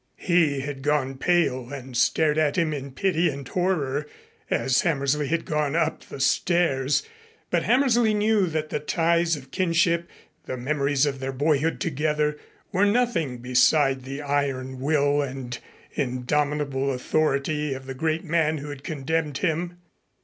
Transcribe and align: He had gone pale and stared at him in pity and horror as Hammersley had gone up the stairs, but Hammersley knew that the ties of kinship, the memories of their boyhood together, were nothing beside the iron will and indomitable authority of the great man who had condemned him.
He 0.17 0.61
had 0.61 0.81
gone 0.81 1.19
pale 1.19 1.71
and 1.71 1.95
stared 1.95 2.39
at 2.39 2.55
him 2.57 2.73
in 2.73 2.89
pity 2.93 3.29
and 3.29 3.47
horror 3.47 4.07
as 4.49 4.81
Hammersley 4.81 5.27
had 5.27 5.45
gone 5.45 5.75
up 5.75 6.05
the 6.05 6.19
stairs, 6.19 7.03
but 7.51 7.61
Hammersley 7.61 8.15
knew 8.15 8.47
that 8.47 8.69
the 8.71 8.79
ties 8.79 9.35
of 9.35 9.51
kinship, 9.51 10.09
the 10.47 10.57
memories 10.57 11.05
of 11.05 11.19
their 11.19 11.31
boyhood 11.31 11.79
together, 11.79 12.39
were 12.71 12.83
nothing 12.87 13.37
beside 13.43 14.01
the 14.01 14.23
iron 14.23 14.79
will 14.79 15.21
and 15.21 15.59
indomitable 15.93 16.91
authority 16.91 17.75
of 17.75 17.85
the 17.85 17.93
great 17.93 18.23
man 18.23 18.57
who 18.57 18.69
had 18.71 18.83
condemned 18.83 19.37
him. 19.37 19.77